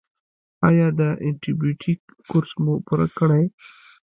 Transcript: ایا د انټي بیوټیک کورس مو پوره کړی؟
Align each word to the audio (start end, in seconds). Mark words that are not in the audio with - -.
ایا 0.67 0.87
د 0.99 1.01
انټي 1.25 1.51
بیوټیک 1.59 1.99
کورس 2.29 2.51
مو 2.63 2.73
پوره 2.85 3.07
کړی؟ 3.17 3.43